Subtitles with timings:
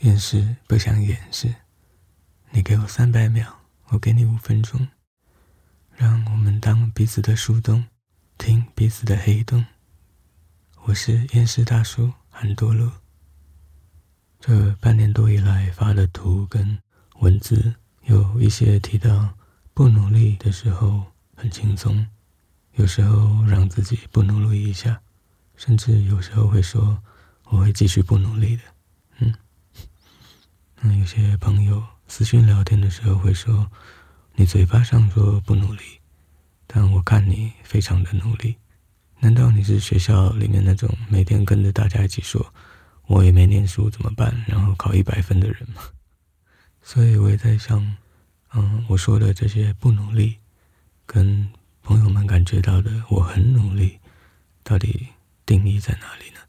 [0.00, 1.54] 掩饰不想掩饰，
[2.52, 4.88] 你给我三百秒，我给你五分钟，
[5.94, 7.84] 让我们当彼此的树洞，
[8.38, 9.66] 听彼此的黑洞。
[10.84, 12.90] 我是厌世大叔韩多乐。
[14.38, 16.78] 这半年多以来发的图跟
[17.18, 17.74] 文字，
[18.04, 19.36] 有一些提到
[19.74, 21.04] 不努力的时候
[21.36, 22.06] 很轻松，
[22.72, 25.02] 有时候让自己不努力一下，
[25.56, 27.02] 甚至有时候会说
[27.50, 28.62] 我会继续不努力的。
[30.82, 33.70] 那有些朋友私信聊天的时候会说，
[34.34, 35.82] 你嘴巴上说不努力，
[36.66, 38.56] 但我看你非常的努力。
[39.18, 42.54] 难道你是学校里面那种每天跟着大家一起说，
[43.06, 45.82] 我也没念书怎么办，然后考一百分的人吗？
[46.80, 47.96] 所以我也在想，
[48.54, 50.38] 嗯，我说的这些不努力，
[51.04, 51.46] 跟
[51.82, 53.98] 朋友们感觉到的我很努力，
[54.62, 55.08] 到底
[55.44, 56.40] 定义在哪里呢？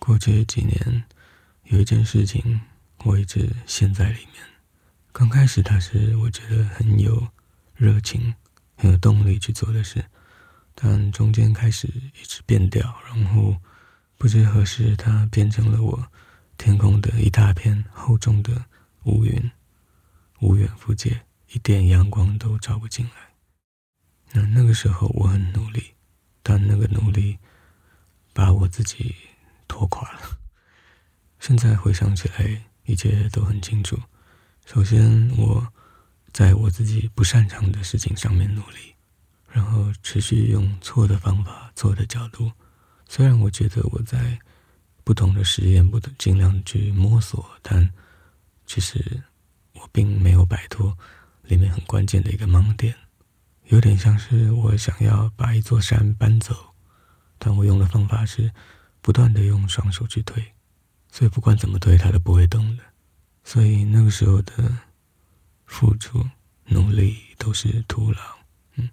[0.00, 1.04] 过去几年。
[1.68, 2.60] 有一件事情，
[3.04, 4.42] 我一直陷在里面。
[5.10, 7.26] 刚开始，它是我觉得很有
[7.74, 8.34] 热情、
[8.76, 10.04] 很有动力去做的事，
[10.76, 13.56] 但中间开始一直变调，然后
[14.16, 16.06] 不知何时，它变成了我
[16.56, 18.66] 天空的一大片厚重的
[19.04, 19.50] 乌云，
[20.40, 23.34] 无远弗届，一点阳光都照不进来。
[24.32, 25.94] 那那个时候，我很努力，
[26.44, 27.38] 但那个努力
[28.32, 29.16] 把我自己
[29.66, 30.38] 拖垮了。
[31.46, 33.96] 现在回想起来，一切都很清楚。
[34.64, 35.64] 首先，我
[36.32, 38.96] 在我自己不擅长的事情上面努力，
[39.52, 42.50] 然后持续用错的方法、错的角度。
[43.08, 44.36] 虽然我觉得我在
[45.04, 47.88] 不同的实验，不尽量去摸索，但
[48.66, 49.22] 其实
[49.74, 50.98] 我并没有摆脱
[51.44, 52.92] 里面很关键的一个盲点。
[53.66, 56.74] 有点像是我想要把一座山搬走，
[57.38, 58.50] 但我用的方法是
[59.00, 60.44] 不断的用双手去推。
[61.16, 62.82] 所以不管怎么推，它都不会动的。
[63.42, 64.52] 所以那个时候的
[65.64, 66.22] 付出、
[66.66, 68.20] 努力都是徒劳。
[68.74, 68.86] 嗯，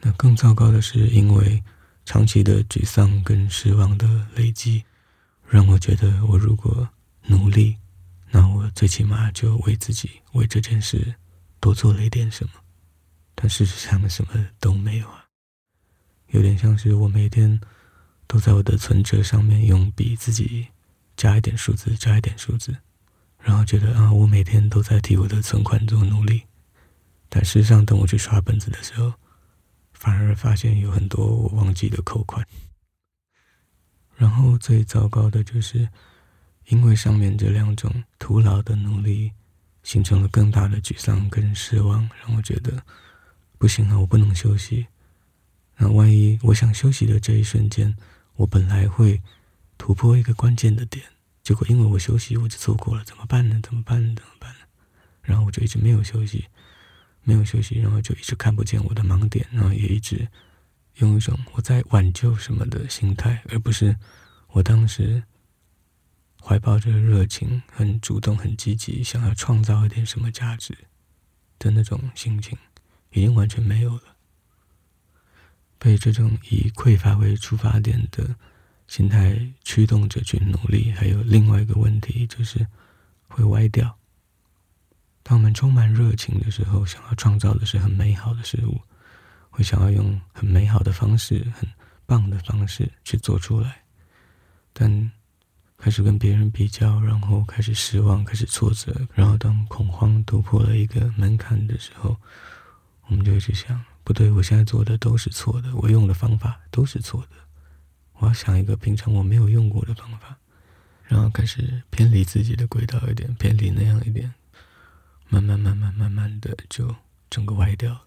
[0.00, 1.62] 那更糟糕的是，因为
[2.06, 4.82] 长期的沮丧跟失望的累积，
[5.46, 6.88] 让我觉得我如果
[7.26, 7.76] 努力，
[8.30, 11.14] 那我最起码就为自己、为这件事
[11.60, 12.52] 多做了一点什么。
[13.34, 15.26] 但事实上什么都没有啊，
[16.28, 17.60] 有点像是我每天
[18.26, 20.68] 都在我的存折上面用笔自己。
[21.16, 22.76] 加一点数字，加一点数字，
[23.38, 26.42] 然后觉得啊，我每天都在替我的存款做努力，
[27.28, 29.14] 但事实上，等我去刷本子的时候，
[29.92, 32.44] 反而发现有很多我忘记的扣款。
[34.16, 35.88] 然后最糟糕的就是，
[36.66, 39.32] 因为上面这两种徒劳的努力，
[39.82, 42.82] 形成了更大的沮丧跟失望，让我觉得
[43.58, 44.86] 不行了，我不能休息。
[45.76, 47.96] 那万一我想休息的这一瞬间，
[48.34, 49.22] 我本来会。
[49.84, 51.04] 突破一个关键的点，
[51.42, 53.60] 结果因为我休息，我就错过了，怎么办呢？
[53.62, 54.02] 怎么办？
[54.02, 54.14] 呢？
[54.16, 54.60] 怎么办呢？
[55.20, 56.46] 然后我就一直没有休息，
[57.22, 60.26] 没有休息，然后就一直看不见我的盲点，然后也一直
[60.94, 63.94] 用一种我在挽救什么的心态，而不是
[64.52, 65.22] 我当时
[66.40, 70.74] 怀抱着热情、很主动、很积极，想要创造一点什么价值
[71.58, 72.56] 的那种心情，
[73.10, 74.16] 已经完全没有了。
[75.78, 78.34] 被这种以匮乏为出发点的。
[78.86, 82.66] 心态驱动着去努力，还有另外一个问题就是
[83.28, 83.96] 会歪掉。
[85.22, 88.80] 当我们充满热情的时候，想要创造的是很美好的事物，
[89.50, 91.68] 会想要用很美好的方式、很
[92.04, 93.82] 棒的方式去做出来。
[94.72, 95.10] 但
[95.78, 102.16] 开始跟别人比较，然后开始失望，开始挫折，然后当恐慌突破了一个门槛的时候，
[103.06, 107.43] 我们就一直想：不对，我现在做的都是错的，我用的方法都是错的。
[108.24, 110.38] 我要想一个平常我没有用过的方法，
[111.02, 114.32] 然后开始偏离自己的轨道一点，偏离那样一点，
[115.28, 116.96] 慢慢慢慢慢慢的就
[117.28, 118.04] 整个歪掉了，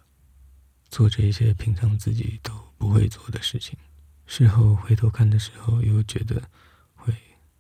[0.90, 3.78] 做着一些平常自己都不会做的事情，
[4.26, 6.42] 事后回头看的时候，又觉得
[6.96, 7.14] 会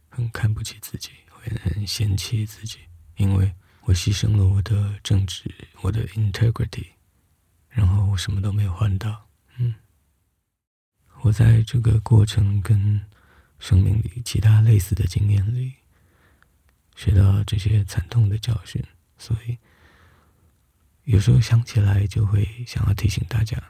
[0.10, 2.80] 很看不起自己，会很嫌弃自己，
[3.18, 3.54] 因为
[3.84, 5.44] 我牺牲了我的正直，
[5.82, 6.88] 我的 integrity，
[7.70, 9.28] 然后我什么都没有换到，
[9.60, 9.76] 嗯。
[11.28, 13.02] 我在这个过程跟
[13.60, 15.74] 生命里其他类似的经验里，
[16.96, 18.82] 学到这些惨痛的教训，
[19.18, 19.58] 所以
[21.04, 23.62] 有时候想起来就会想要提醒大家：，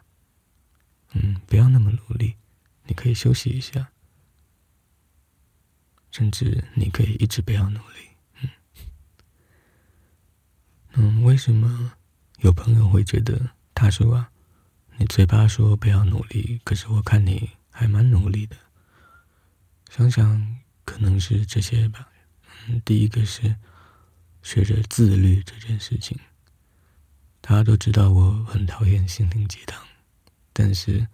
[1.14, 2.36] 嗯，不要那么努力，
[2.86, 3.90] 你可以休息一下，
[6.12, 7.96] 甚至你可以一直不要努力。
[8.42, 8.50] 嗯，
[10.94, 11.94] 嗯，为什么
[12.42, 14.30] 有朋友会觉得他说啊？
[15.00, 18.58] 你嘴巴说不要努力，可是我看你还蛮努力的。
[19.92, 22.10] 想想可能是这些吧，
[22.68, 23.56] 嗯，第一个是
[24.42, 26.18] 学着自律这件事情。
[27.42, 29.80] 大家都知道我很讨厌心灵鸡汤，
[30.52, 31.08] 但是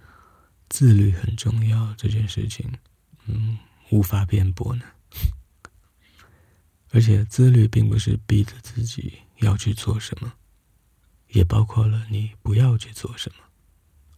[0.69, 2.71] 自律很重要这件事情，
[3.25, 3.57] 嗯，
[3.89, 4.85] 无法辩驳呢。
[6.91, 10.33] 而且自律并不是逼着自己要去做什么，
[11.27, 13.44] 也包括了你不要去做什么。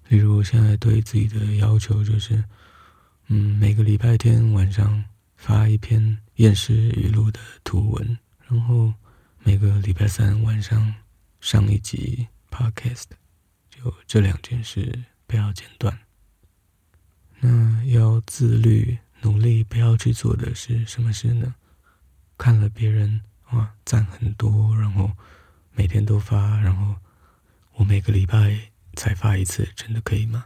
[0.08, 2.44] 例如，我现在对自己的要求就是，
[3.28, 5.04] 嗯，每个礼拜天晚上
[5.36, 8.18] 发一篇厌世语录的图文，
[8.48, 8.94] 然后
[9.40, 10.94] 每个礼拜三晚上
[11.42, 13.06] 上一集 podcast，
[13.68, 15.98] 就这两件事不要间断。
[17.40, 21.56] 那要自律、努力不要去做的是什么事呢？
[22.38, 23.22] 看了别人
[23.54, 25.12] 哇赞很多，然后
[25.74, 26.96] 每天都发，然后
[27.74, 28.72] 我每个礼拜。
[28.96, 30.46] 才发一次，真的可以吗？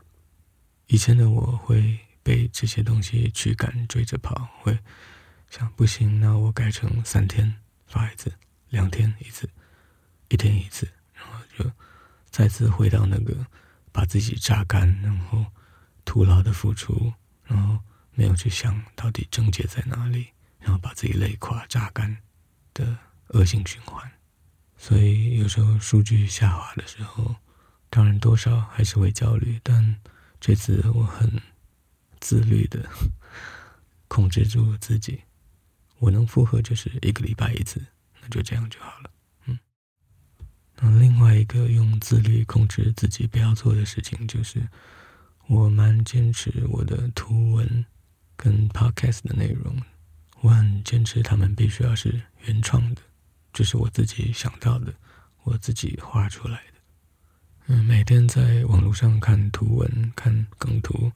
[0.87, 4.77] 以前的我会被这些东西驱赶，追着跑，会
[5.49, 7.55] 想不行，那我改成三天
[7.85, 8.33] 发一次，
[8.69, 9.47] 两天一次，
[10.29, 11.71] 一天一次，然后就
[12.31, 13.45] 再次回到那个
[13.91, 15.45] 把自己榨干，然后
[16.03, 17.13] 徒劳的付出，
[17.45, 17.77] 然后
[18.11, 20.27] 没有去想到底症结在哪里，
[20.59, 22.17] 然后把自己累垮、榨干
[22.73, 22.97] 的
[23.27, 24.11] 恶性循环。
[24.75, 27.35] 所以有时候数据下滑的时候。
[27.89, 29.95] 当然，多少还是会焦虑，但
[30.39, 31.41] 这次我很
[32.19, 32.87] 自律的
[34.07, 35.21] 控制住自己。
[35.97, 37.83] 我能负荷就是一个礼拜一次，
[38.21, 39.09] 那就这样就好了。
[39.45, 39.59] 嗯，
[40.77, 44.65] 那另外一个用自律控制自己不要做的事情，就是
[45.47, 47.85] 我蛮坚持我的图文
[48.37, 49.75] 跟 podcast 的内容，
[50.41, 53.01] 我很坚持他们必须要是原创的，
[53.51, 54.93] 就是我自己想到的，
[55.43, 56.61] 我自己画出来。
[57.71, 61.11] 嗯，每天在网络上看图文、看梗图，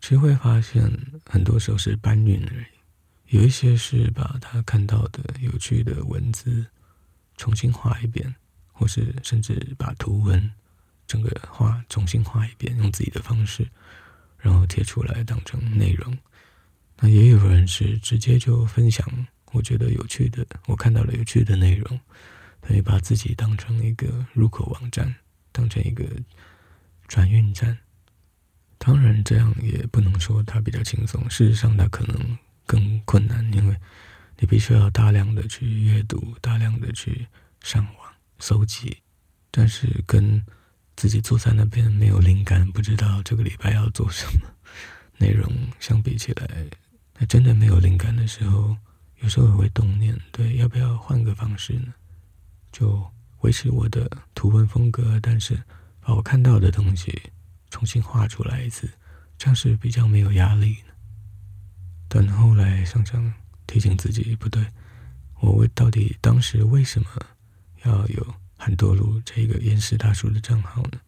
[0.00, 0.90] 其实会发现
[1.26, 3.36] 很多时候是搬运而已。
[3.36, 6.64] 有一些是把他看到的有趣的文字
[7.36, 8.34] 重新画一遍，
[8.72, 10.50] 或是甚至把图文
[11.06, 13.68] 整个画重新画一遍，用自己的方式，
[14.38, 16.16] 然后贴出来当成内容。
[16.96, 19.06] 那也有人是直接就分享
[19.52, 22.00] 我觉得有趣的，我看到了有趣的内容，
[22.62, 25.14] 等于把自己当成一个入口网站。
[25.58, 26.04] 当成一个
[27.08, 27.76] 转运站，
[28.78, 31.28] 当然这样也不能说它比较轻松。
[31.28, 33.76] 事实上，它可能更困难，因为
[34.38, 37.26] 你必须要大量的去阅读，大量的去
[37.60, 38.98] 上网搜集。
[39.50, 40.40] 但是跟
[40.94, 44.48] 自己坐在那边没有灵感，不知道这个礼拜要做什么
[45.16, 46.48] 内容相比起来，
[47.18, 48.76] 那真的没有灵感的时候，
[49.22, 51.92] 有时候会动念：对，要不要换个方式呢？
[52.70, 53.10] 就。
[53.40, 55.62] 维持我的图文风格，但是
[56.00, 57.30] 把我看到的东西
[57.70, 58.88] 重新画出来一次，
[59.36, 60.94] 这样是比较没有压力的。
[62.08, 63.32] 但后来想想，
[63.66, 64.66] 提醒自己不对，
[65.40, 67.08] 我为到底当时为什么
[67.84, 70.98] 要有很多路这个岩石大叔的账号呢？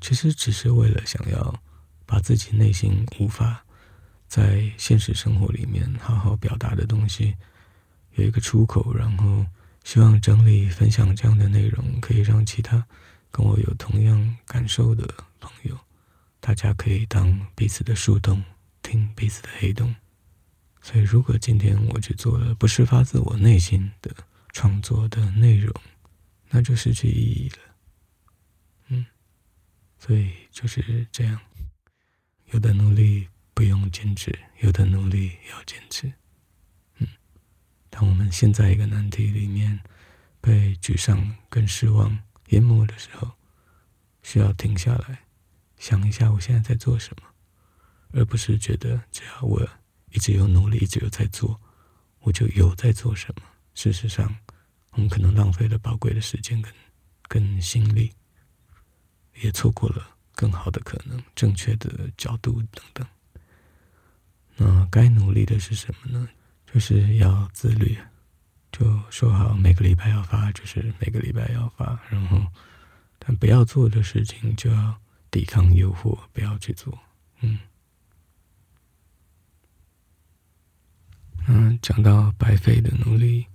[0.00, 1.62] 其实只是为了想要
[2.04, 3.64] 把自己内心无法
[4.28, 7.34] 在现实生活里面好好表达的东西
[8.16, 9.46] 有一个出口，然后。
[9.84, 12.86] 希望整理分享这样的内容，可以让其他
[13.30, 15.06] 跟我有同样感受的
[15.40, 15.78] 朋友，
[16.38, 18.42] 大家可以当彼此的树洞，
[18.82, 19.94] 听彼此的黑洞。
[20.82, 24.14] 所以，如果今天我去做了不是发自我内心的
[24.52, 25.74] 创作的内容，
[26.48, 27.58] 那就失去意义了。
[28.88, 29.06] 嗯，
[29.98, 31.38] 所以就是这样，
[32.52, 36.12] 有的努力不用坚持，有的努力要坚持。
[37.90, 39.78] 当我们陷在一个难题里面，
[40.40, 42.18] 被沮丧跟失望
[42.48, 43.32] 淹没的时候，
[44.22, 45.26] 需要停下来，
[45.76, 47.26] 想一下我现在在做什么，
[48.12, 49.68] 而不是觉得只要我
[50.12, 51.60] 一直有努力，一直有在做，
[52.20, 53.42] 我就有在做什么。
[53.74, 54.36] 事实上，
[54.92, 56.72] 我们可能浪费了宝贵的时间跟
[57.28, 58.12] 跟心力，
[59.42, 63.06] 也错过了更好的可能、正确的角度等等。
[64.56, 66.28] 那该努力的是什么呢？
[66.72, 67.98] 就是要自律，
[68.70, 71.98] 就说好每个礼拜要发，就是每个礼拜要发。
[72.08, 72.40] 然后，
[73.18, 75.00] 但不要做的事情就要
[75.32, 76.96] 抵抗诱惑，不要去做。
[77.40, 77.58] 嗯，
[81.48, 83.46] 嗯，讲到白费的努力，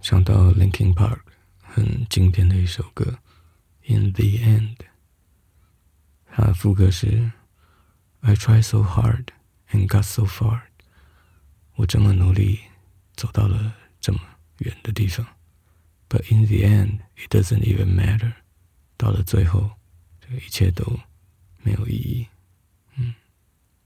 [0.00, 1.20] 想到 Linkin Park
[1.60, 3.18] 很经典的一首歌
[3.92, 4.76] 《In the End》，
[6.30, 7.32] 它的副歌是
[8.20, 9.26] "I try so hard
[9.70, 10.62] and got so far"。
[11.76, 12.60] 我这么努力，
[13.16, 14.20] 走到了这么
[14.58, 15.26] 远的地方
[16.08, 18.32] ，But in the end, it doesn't even matter。
[18.96, 19.72] 到了最后，
[20.20, 21.00] 这一切都
[21.62, 22.26] 没有意义。
[22.96, 23.14] 嗯，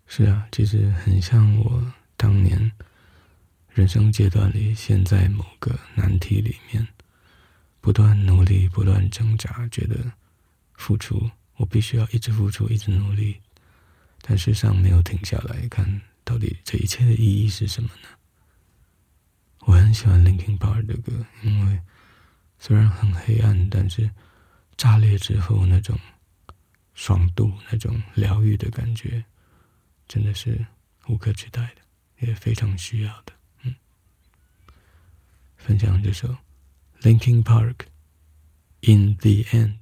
[0.07, 2.71] 是啊，其实很像我当年
[3.71, 6.87] 人生阶段里，陷在某个难题里面，
[7.81, 10.13] 不断努力，不断挣扎，觉得
[10.75, 13.41] 付出，我必须要一直付出，一直努力，
[14.21, 18.09] 但事实上没有停下来看，到底这一切的意义是什么呢？
[19.61, 21.81] 我很喜欢 Linkin Park 的歌，因为
[22.59, 24.11] 虽然很黑暗，但是
[24.77, 25.99] 炸裂之后那种
[26.93, 29.25] 爽度、那种疗愈的感觉，
[30.07, 30.67] 真的是
[31.07, 33.33] 无可取代的，也非常需要的。
[33.63, 33.75] 嗯
[35.57, 36.37] 分享这首
[37.01, 37.87] Linkin Park
[38.83, 39.79] In the End。